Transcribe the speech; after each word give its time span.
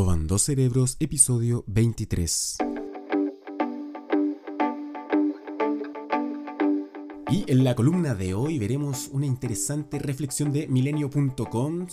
Robando 0.00 0.38
Cerebros, 0.38 0.96
episodio 0.98 1.62
23. 1.66 2.56
Y 7.30 7.44
en 7.46 7.64
la 7.64 7.74
columna 7.74 8.14
de 8.14 8.32
hoy 8.32 8.58
veremos 8.58 9.10
una 9.12 9.26
interesante 9.26 9.98
reflexión 9.98 10.52
de 10.52 10.68
milenio.com 10.68 11.86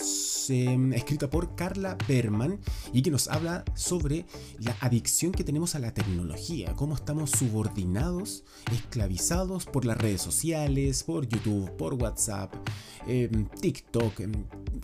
escrita 0.93 1.29
por 1.29 1.53
Carla 1.55 1.97
Berman 2.07 2.61
y 2.93 3.01
que 3.01 3.11
nos 3.11 3.27
habla 3.27 3.65
sobre 3.75 4.25
la 4.57 4.77
adicción 4.79 5.33
que 5.33 5.43
tenemos 5.43 5.75
a 5.75 5.79
la 5.79 5.93
tecnología, 5.93 6.75
cómo 6.77 6.95
estamos 6.95 7.31
subordinados, 7.31 8.45
esclavizados 8.71 9.65
por 9.65 9.83
las 9.83 9.97
redes 9.97 10.21
sociales, 10.21 11.03
por 11.03 11.27
YouTube, 11.27 11.75
por 11.75 11.95
WhatsApp, 11.95 12.53
em, 13.05 13.49
TikTok, 13.49 14.21
em, 14.21 14.31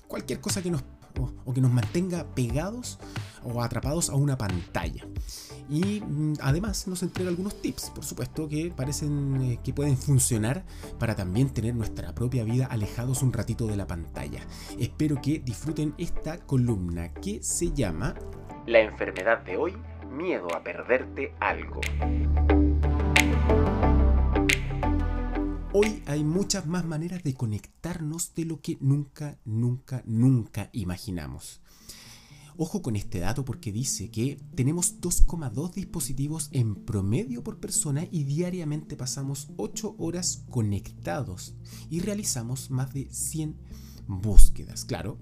cualquier 0.10 0.42
cosa 0.42 0.62
que 0.62 0.72
nos 0.72 0.84
o, 1.20 1.54
que 1.54 1.62
nos 1.62 1.72
mantenga 1.72 2.26
pegados 2.36 3.00
o 3.44 3.62
atrapados 3.62 4.10
a 4.10 4.16
una 4.16 4.38
pantalla. 4.38 5.06
Y 5.70 6.02
mm, 6.02 6.34
además 6.42 6.88
nos 6.88 7.04
entrega 7.04 7.30
algunos 7.30 7.62
tips, 7.62 7.92
por 7.92 8.04
supuesto, 8.04 8.48
que 8.48 8.72
parecen 8.76 9.42
eh, 9.42 9.60
que 9.64 9.74
pueden 9.74 9.98
funcionar 9.98 10.64
para 11.00 11.16
también 11.16 11.50
tener 11.50 11.76
nuestra 11.76 12.14
propia 12.14 12.44
vida 12.44 12.66
alejados 12.66 13.24
un 13.24 13.34
ratito 13.34 13.68
de 13.68 13.78
la 13.78 13.88
pantalla. 13.88 14.42
Espero 14.80 15.22
que 15.22 15.40
disfruten 15.40 15.94
esta 15.98 16.38
columna 16.38 17.14
que 17.14 17.42
se 17.42 17.72
llama 17.72 18.16
La 18.66 18.80
enfermedad 18.80 19.44
de 19.44 19.58
hoy, 19.58 19.74
miedo 20.10 20.48
a 20.56 20.64
perderte 20.64 21.34
algo. 21.40 21.82
Hoy 25.76 26.04
hay 26.06 26.24
muchas 26.24 26.68
más 26.68 26.86
maneras 26.86 27.24
de 27.24 27.34
conectarnos 27.34 28.36
de 28.36 28.46
lo 28.46 28.62
que 28.62 28.78
nunca, 28.80 29.40
nunca, 29.44 30.04
nunca 30.06 30.70
imaginamos. 30.72 31.62
Ojo 32.58 32.84
con 32.84 32.96
este 32.96 33.18
dato 33.18 33.44
porque 33.44 33.72
dice 33.72 34.12
que 34.12 34.40
tenemos 34.54 35.02
2,2 35.02 35.74
dispositivos 35.74 36.50
en 36.52 36.76
promedio 36.76 37.44
por 37.44 37.60
persona 37.60 38.08
y 38.12 38.24
diariamente 38.24 38.96
pasamos 38.96 39.48
8 39.58 39.96
horas 39.98 40.44
conectados 40.52 41.56
y 41.90 42.02
realizamos 42.02 42.70
más 42.70 42.94
de 42.94 43.08
100 43.10 43.56
búsquedas. 44.08 44.86
Claro, 44.86 45.18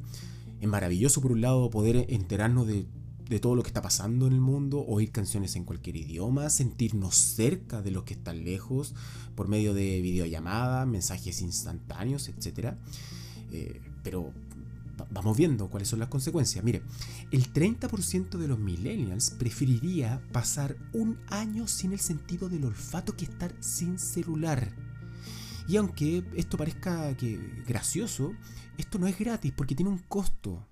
es 0.60 0.68
maravilloso 0.68 1.22
por 1.22 1.32
un 1.32 1.40
lado 1.40 1.70
poder 1.70 2.08
enterarnos 2.10 2.68
de 2.68 2.88
de 3.32 3.40
todo 3.40 3.56
lo 3.56 3.64
que 3.64 3.70
está 3.70 3.82
pasando 3.82 4.28
en 4.28 4.34
el 4.34 4.42
mundo, 4.42 4.84
oír 4.86 5.10
canciones 5.14 5.56
en 5.56 5.64
cualquier 5.64 5.96
idioma, 5.96 6.50
sentirnos 6.50 7.16
cerca 7.16 7.82
de 7.82 7.90
los 7.90 8.04
que 8.04 8.14
están 8.14 8.44
lejos 8.44 8.94
por 9.36 9.48
medio 9.48 9.74
de 9.74 10.02
videollamadas, 10.02 10.86
mensajes 10.86 11.42
instantáneos, 11.42 12.28
etc. 12.28 12.74
Eh, 13.54 13.80
pero 14.04 14.34
vamos 15.12 15.38
viendo 15.38 15.70
cuáles 15.70 15.88
son 15.88 16.00
las 16.00 16.10
consecuencias. 16.10 16.62
Mire, 16.66 16.82
el 17.32 17.54
30% 17.54 18.38
de 18.38 18.50
los 18.50 18.60
millennials 18.60 19.32
preferiría 19.32 20.22
pasar 20.34 20.76
un 20.92 21.18
año 21.30 21.70
sin 21.70 21.94
el 21.94 22.02
sentido 22.02 22.50
del 22.50 22.66
olfato 22.66 23.16
que 23.16 23.24
estar 23.24 23.56
sin 23.62 23.98
celular. 23.98 24.76
Y 25.70 25.78
aunque 25.78 26.26
esto 26.36 26.58
parezca 26.58 27.16
que 27.16 27.40
gracioso, 27.66 28.34
esto 28.78 29.00
no 29.00 29.08
es 29.08 29.18
gratis 29.18 29.54
porque 29.56 29.74
tiene 29.74 29.90
un 29.90 30.00
costo. 30.00 30.68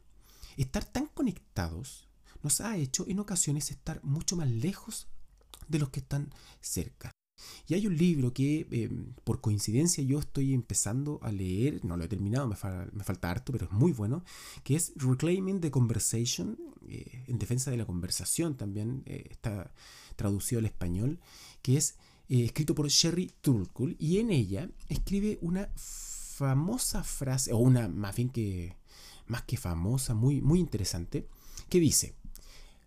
Estar 0.57 0.83
tan 0.83 1.05
conectados 1.05 2.08
nos 2.43 2.61
ha 2.61 2.77
hecho 2.77 3.05
en 3.07 3.19
ocasiones 3.19 3.71
estar 3.71 4.03
mucho 4.03 4.35
más 4.35 4.49
lejos 4.49 5.07
de 5.67 5.79
los 5.79 5.89
que 5.89 5.99
están 5.99 6.33
cerca. 6.61 7.11
Y 7.67 7.73
hay 7.73 7.87
un 7.87 7.95
libro 7.95 8.33
que 8.33 8.67
em, 8.71 9.13
por 9.23 9.41
coincidencia 9.41 10.03
yo 10.03 10.19
estoy 10.19 10.53
empezando 10.53 11.19
a 11.21 11.31
leer, 11.31 11.83
no 11.85 11.97
lo 11.97 12.03
he 12.03 12.07
terminado, 12.07 12.47
me, 12.47 12.55
falta 12.55 13.31
harto, 13.31 13.51
pero 13.51 13.65
es 13.65 13.71
muy 13.71 13.91
bueno, 13.91 14.23
que 14.63 14.75
es 14.75 14.93
Reclaiming 14.95 15.61
the 15.61 15.71
Conversation, 15.71 16.57
eh, 16.87 17.23
en 17.27 17.39
defensa 17.39 17.71
de 17.71 17.77
la 17.77 17.85
conversación 17.85 18.57
también, 18.57 19.03
eh, 19.05 19.27
está 19.29 19.71
traducido 20.15 20.59
al 20.59 20.65
español, 20.65 21.19
que 21.61 21.77
es 21.77 21.95
eh, 22.27 22.45
escrito 22.45 22.75
por 22.75 22.87
Sherry 22.87 23.31
Turkle 23.41 23.95
y 23.99 24.19
en 24.19 24.31
ella 24.31 24.69
escribe 24.87 25.39
una 25.41 25.69
famosa 25.75 27.03
frase, 27.03 27.53
o 27.53 27.57
una 27.57 27.87
más 27.87 28.15
bien 28.15 28.29
que, 28.29 28.75
más 29.27 29.43
que 29.43 29.57
famosa, 29.57 30.13
muy, 30.13 30.41
muy 30.41 30.59
interesante, 30.59 31.27
que 31.69 31.79
dice, 31.79 32.15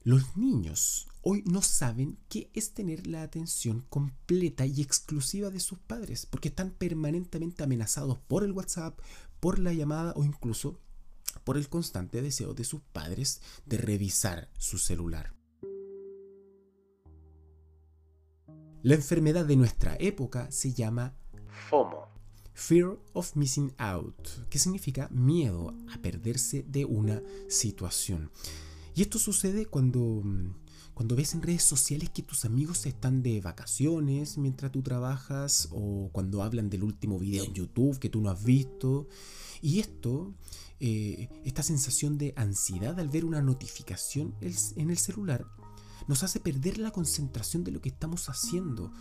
los 0.05 0.37
niños 0.37 1.09
hoy 1.23 1.45
no 1.47 1.63
saben 1.63 2.19
qué 2.29 2.51
es 2.55 2.75
tener 2.75 3.07
la 3.07 3.23
atención 3.23 3.87
completa 3.89 4.67
y 4.67 4.83
exclusiva 4.83 5.51
de 5.51 5.61
sus 5.61 5.79
padres, 5.79 6.27
porque 6.27 6.49
están 6.49 6.71
permanentemente 6.71 7.63
amenazados 7.63 8.19
por 8.19 8.43
el 8.43 8.53
WhatsApp, 8.53 8.99
por 9.39 9.59
la 9.59 9.73
llamada 9.73 10.13
o 10.17 10.25
incluso 10.25 10.81
por 11.45 11.57
el 11.57 11.69
constante 11.69 12.21
deseo 12.21 12.55
de 12.55 12.65
sus 12.65 12.81
padres 12.81 13.41
de 13.65 13.79
revisar 13.79 14.51
su 14.59 14.79
celular. 14.79 15.35
La 18.83 18.97
enfermedad 18.97 19.47
de 19.47 19.57
nuestra 19.57 19.97
época 20.01 20.51
se 20.51 20.73
llama 20.73 21.15
FOMO, 21.71 22.09
Fear 22.55 22.99
of 23.13 23.37
Missing 23.37 23.73
Out, 23.79 24.49
que 24.51 24.59
significa 24.59 25.09
miedo 25.11 25.77
a 25.93 25.99
perderse 26.03 26.65
de 26.65 26.85
una 26.85 27.23
situación. 27.49 28.33
Y 28.95 29.03
esto 29.03 29.19
sucede 29.19 29.67
cuando, 29.67 30.01
mm, 30.25 30.55
cuando 30.95 31.17
ves 31.17 31.35
en 31.35 31.43
redes 31.43 31.63
sociales 31.63 32.11
que 32.11 32.23
tus 32.23 32.45
amigos 32.45 32.85
están 32.87 33.23
de 33.23 33.41
vacaciones 33.41 34.37
mientras 34.37 34.71
tú 34.71 34.83
trabajas 34.83 35.69
o 35.73 36.11
cuando 36.13 36.43
hablan 36.43 36.69
del 36.69 36.85
último 36.85 37.19
video 37.19 37.45
en 37.45 37.55
YouTube 37.55 37.99
que 37.99 38.09
tú 38.11 38.21
no 38.21 38.31
has 38.31 38.45
visto. 38.45 39.09
Y 39.63 39.81
esto, 39.81 40.35
eh, 40.81 41.29
esta 41.45 41.63
sensación 41.63 42.19
de 42.19 42.35
ansiedad 42.37 42.99
al 43.01 43.09
ver 43.09 43.25
una 43.25 43.41
notificación 43.41 44.35
en 44.41 44.91
el 44.91 44.99
celular, 44.99 45.47
nos 46.09 46.23
hace 46.23 46.41
perder 46.41 46.79
la 46.79 46.91
concentración 46.91 47.65
de 47.65 47.71
lo 47.71 47.81
que 47.81 47.89
estamos 47.89 48.29
haciendo, 48.29 48.93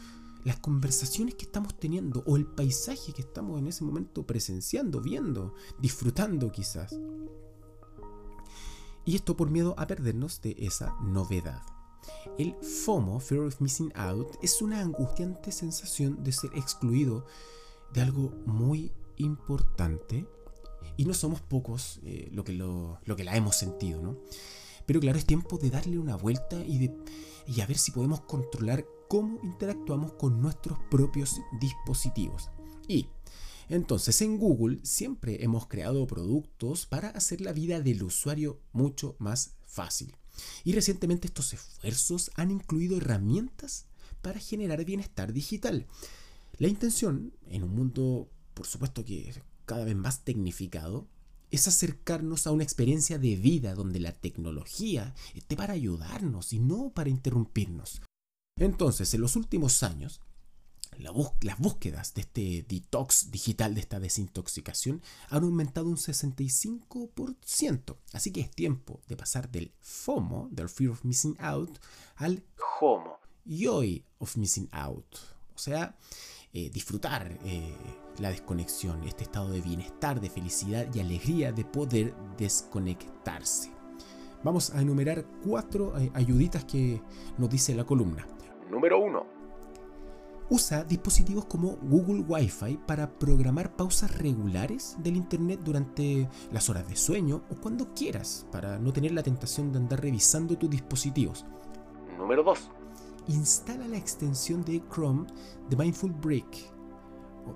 las 0.44 0.60
conversaciones 0.60 1.36
que 1.36 1.46
estamos 1.46 1.78
teniendo 1.80 2.24
o 2.26 2.38
el 2.38 2.46
paisaje 2.46 3.14
que 3.14 3.22
estamos 3.22 3.60
en 3.60 3.68
ese 3.68 3.84
momento 3.84 4.26
presenciando, 4.26 5.02
viendo, 5.02 5.54
disfrutando 5.80 6.52
quizás. 6.52 6.96
Y 9.06 9.16
esto 9.16 9.36
por 9.36 9.50
miedo 9.50 9.74
a 9.78 9.88
perdernos 9.88 10.42
de 10.42 10.56
esa 10.60 10.96
novedad. 11.02 11.62
El 12.38 12.56
FOMO, 12.62 13.20
Fear 13.20 13.42
of 13.42 13.62
Missing 13.62 13.92
Out, 13.96 14.38
es 14.42 14.62
una 14.62 14.82
angustiante 14.82 15.52
sensación 15.52 16.24
de 16.24 16.32
ser 16.32 16.52
excluido 16.56 17.26
de 17.94 18.02
algo 18.02 18.32
muy 18.46 18.92
importante. 19.18 20.28
Y 20.98 21.06
no 21.06 21.14
somos 21.14 21.42
pocos 21.42 22.00
eh, 22.04 22.30
lo, 22.32 22.44
que 22.44 22.54
lo, 22.54 23.00
que 23.16 23.24
la 23.24 23.36
hemos 23.36 23.56
sentido, 23.56 24.02
¿no? 24.02 24.18
Pero 24.86 25.00
claro, 25.00 25.18
es 25.18 25.26
tiempo 25.26 25.58
de 25.58 25.70
darle 25.70 25.98
una 25.98 26.16
vuelta 26.16 26.64
y, 26.66 26.80
de, 26.80 26.98
y 27.48 27.62
a 27.62 27.66
ver 27.66 27.78
si 27.78 27.92
podemos 27.92 28.22
controlar 28.22 28.86
cómo 29.08 29.40
interactuamos 29.44 30.14
con 30.14 30.42
nuestros 30.42 30.78
propios 30.90 31.40
dispositivos. 31.60 32.50
Y 32.88 33.08
entonces 33.72 34.22
en 34.22 34.38
Google 34.38 34.80
siempre 34.84 35.44
hemos 35.46 35.68
creado 35.68 36.06
productos 36.06 36.86
para 36.86 37.08
hacer 37.10 37.40
la 37.40 37.54
vida 37.54 37.80
del 37.80 38.04
usuario 38.04 38.60
mucho 38.74 39.16
más 39.18 39.56
fácil. 39.66 40.18
Y 40.66 40.74
recientemente 40.74 41.28
estos 41.28 41.54
esfuerzos 41.54 42.32
han 42.36 42.52
incluido 42.52 42.98
herramientas 42.98 43.86
para 44.22 44.40
generar 44.40 44.84
bienestar 44.84 45.32
digital. 45.32 45.88
La 46.58 46.68
intención, 46.68 47.34
en 47.50 47.64
un 47.64 47.74
mundo 47.74 48.30
por 48.54 48.68
supuesto 48.68 49.06
que 49.06 49.34
cada 49.66 49.86
vez 49.86 49.96
más 49.96 50.26
tecnificado, 50.26 51.08
es 51.50 51.68
acercarnos 51.68 52.48
a 52.48 52.52
una 52.52 52.64
experiencia 52.64 53.18
de 53.20 53.38
vida 53.38 53.74
donde 53.74 54.02
la 54.02 54.12
tecnología 54.12 55.16
esté 55.34 55.56
para 55.56 55.74
ayudarnos 55.74 56.52
y 56.52 56.60
no 56.60 56.92
para 56.94 57.10
interrumpirnos. 57.10 58.02
Entonces, 58.58 59.14
en 59.14 59.22
los 59.22 59.38
últimos 59.38 59.82
años, 59.84 60.20
las 61.02 61.58
búsquedas 61.60 62.14
de 62.14 62.22
este 62.22 62.66
detox 62.68 63.32
digital, 63.32 63.74
de 63.74 63.82
esta 63.82 64.00
desintoxicación, 64.00 65.02
han 65.30 65.44
aumentado 65.44 65.88
un 65.88 65.98
65%. 65.98 67.96
Así 68.14 68.32
que 68.32 68.42
es 68.42 68.52
tiempo 68.52 69.02
de 69.08 69.18
pasar 69.18 69.50
del 69.50 69.72
FOMO, 69.80 70.48
del 70.52 70.70
Fear 70.70 70.92
of 70.92 71.04
Missing 71.04 71.38
Out, 71.40 71.80
al 72.16 72.44
HOMO, 72.80 73.20
Joy 73.46 74.06
of 74.20 74.38
Missing 74.38 74.70
Out. 74.72 75.18
O 75.56 75.58
sea, 75.58 75.96
eh, 76.54 76.70
disfrutar 76.70 77.38
eh, 77.46 77.76
la 78.20 78.30
desconexión, 78.30 79.04
este 79.04 79.24
estado 79.24 79.50
de 79.50 79.62
bienestar, 79.62 80.22
de 80.22 80.30
felicidad 80.30 80.88
y 80.94 81.00
alegría 81.00 81.52
de 81.52 81.66
poder 81.66 82.14
desconectarse. 82.38 83.72
Vamos 84.44 84.72
a 84.72 84.82
enumerar 84.82 85.26
cuatro 85.44 85.98
eh, 86.00 86.12
ayuditas 86.14 86.66
que 86.66 87.02
nos 87.38 87.50
dice 87.50 87.76
la 87.76 87.84
columna. 87.86 88.28
Número 88.70 89.00
1 89.00 89.41
Usa 90.52 90.84
dispositivos 90.84 91.46
como 91.46 91.78
Google 91.78 92.26
Wi-Fi 92.28 92.82
para 92.86 93.10
programar 93.10 93.74
pausas 93.74 94.18
regulares 94.18 94.98
del 95.02 95.16
Internet 95.16 95.62
durante 95.64 96.28
las 96.52 96.70
horas 96.70 96.86
de 96.90 96.98
sueño 96.98 97.44
o 97.50 97.56
cuando 97.56 97.94
quieras, 97.94 98.46
para 98.52 98.78
no 98.78 98.92
tener 98.92 99.14
la 99.14 99.24
tentación 99.24 99.72
de 99.72 99.78
andar 99.78 100.02
revisando 100.02 100.58
tus 100.58 100.70
dispositivos. 100.70 101.46
Número 102.18 102.44
2. 102.44 102.70
Instala 103.30 103.88
la 103.88 103.96
extensión 103.96 104.62
de 104.66 104.84
Chrome 104.94 105.26
de 105.70 105.78
Mindful 105.78 106.12
Break, 106.12 106.58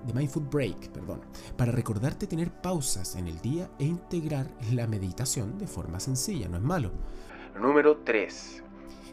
de 0.06 0.14
Mindful 0.14 0.44
Break, 0.44 0.88
perdón, 0.88 1.20
para 1.58 1.72
recordarte 1.72 2.26
tener 2.26 2.50
pausas 2.50 3.14
en 3.16 3.26
el 3.26 3.38
día 3.42 3.70
e 3.78 3.84
integrar 3.84 4.50
la 4.72 4.86
meditación 4.86 5.58
de 5.58 5.66
forma 5.66 6.00
sencilla, 6.00 6.48
no 6.48 6.56
es 6.56 6.62
malo. 6.62 6.92
Número 7.60 7.98
3. 7.98 8.62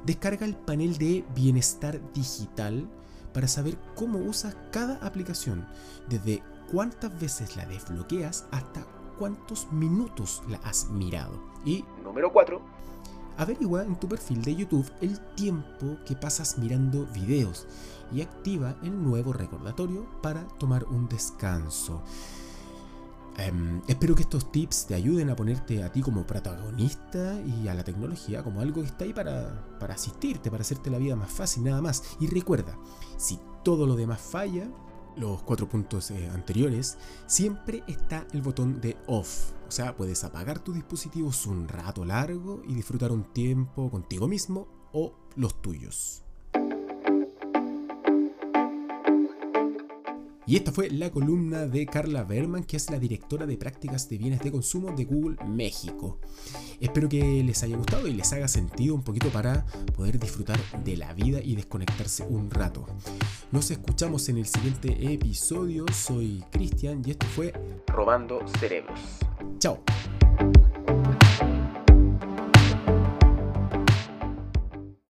Descarga 0.06 0.46
el 0.46 0.56
panel 0.56 0.98
de 0.98 1.26
bienestar 1.36 2.00
digital 2.14 2.90
para 3.34 3.48
saber 3.48 3.78
cómo 3.96 4.20
usas 4.20 4.56
cada 4.72 4.96
aplicación, 5.06 5.66
desde 6.10 6.44
cuántas 6.72 7.20
veces 7.20 7.56
la 7.56 7.66
desbloqueas 7.66 8.46
hasta 8.52 8.86
cuántos 9.18 9.72
minutos 9.72 10.44
la 10.50 10.58
has 10.58 10.90
mirado. 10.90 11.42
Y 11.66 11.86
número 12.04 12.32
4. 12.32 12.62
Averigua 13.38 13.84
en 13.84 13.96
tu 13.96 14.08
perfil 14.08 14.44
de 14.44 14.56
YouTube 14.56 14.92
el 15.02 15.20
tiempo 15.36 15.98
que 16.06 16.16
pasas 16.16 16.58
mirando 16.60 17.08
videos 17.08 17.68
y 18.12 18.22
activa 18.22 18.76
el 18.84 19.04
nuevo 19.04 19.34
recordatorio 19.34 20.06
para 20.22 20.48
tomar 20.60 20.84
un 20.86 21.08
descanso. 21.10 22.04
Em, 23.38 23.82
espero 23.88 24.16
que 24.16 24.22
estos 24.22 24.52
tips 24.52 24.86
te 24.86 24.96
ayuden 24.96 25.30
a 25.30 25.36
ponerte 25.36 25.84
a 25.84 25.92
ti 25.92 26.02
como 26.02 26.26
protagonista 26.26 27.42
y 27.42 27.68
a 27.68 27.74
la 27.74 27.84
tecnología 27.84 28.44
como 28.44 28.62
algo 28.62 28.82
que 28.82 28.88
está 28.88 29.06
ahí 29.06 29.14
para, 29.14 29.66
para 29.80 29.96
asistirte, 29.96 30.52
para 30.52 30.62
hacerte 30.62 30.92
la 30.92 31.00
vida 31.00 31.16
más 31.16 31.32
fácil, 31.32 31.64
nada 31.64 31.82
más. 31.82 32.04
Y 32.20 32.28
recuerda, 32.28 32.78
si 33.18 33.40
todo 33.64 33.88
lo 33.88 33.96
demás 33.96 34.22
falla, 34.22 34.68
los 35.16 35.42
cuatro 35.44 35.68
puntos 35.68 36.12
eh, 36.12 36.30
anteriores, 36.30 36.98
siempre 37.26 37.84
está 37.88 38.28
el 38.34 38.42
botón 38.42 38.82
de 38.82 38.98
off. 39.08 39.52
O 39.68 39.72
sea, 39.72 39.96
puedes 39.96 40.24
apagar 40.24 40.60
tus 40.60 40.76
dispositivos 40.76 41.48
un 41.48 41.68
rato 41.68 42.06
largo 42.06 42.62
y 42.68 42.76
disfrutar 42.76 43.12
un 43.12 43.24
tiempo 43.34 43.90
contigo 43.90 44.28
mismo 44.28 44.68
o 44.92 45.16
los 45.36 45.62
tuyos. 45.62 46.24
Y 50.46 50.58
esta 50.58 50.72
fue 50.72 50.90
la 50.90 51.10
columna 51.10 51.68
de 51.68 51.86
Carla 51.86 52.24
Berman, 52.24 52.64
que 52.64 52.76
es 52.76 52.90
la 52.90 53.00
directora 53.00 53.46
de 53.46 53.58
prácticas 53.58 54.10
de 54.10 54.18
bienes 54.18 54.42
de 54.42 54.52
consumo 54.52 54.92
de 54.92 55.06
Google 55.06 55.38
México. 55.48 56.20
Espero 56.82 57.08
que 57.08 57.42
les 57.44 57.64
haya 57.64 57.78
gustado 57.78 58.08
y 58.08 58.14
les 58.14 58.32
haga 58.34 58.48
sentido 58.48 58.94
un 58.94 59.04
poquito 59.04 59.30
para 59.30 59.66
poder 59.96 60.20
disfrutar 60.20 60.60
de 60.84 60.98
la 60.98 61.14
vida 61.14 61.40
y 61.42 61.56
desconectarse 61.56 62.26
un 62.28 62.52
rato. 62.52 62.86
Nos 63.52 63.72
escuchamos 63.72 64.28
en 64.28 64.38
el 64.38 64.46
siguiente 64.46 65.14
episodio. 65.14 65.86
Soy 65.94 66.44
Cristian 66.52 67.02
y 67.06 67.12
esto 67.12 67.26
fue 67.28 67.54
Robando 67.88 68.46
Cerebros. 68.60 69.00
Chao. 69.60 69.82